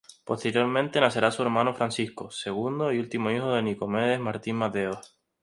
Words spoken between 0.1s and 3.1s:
Posteriormente nacerá su hermano Francisco, segundo y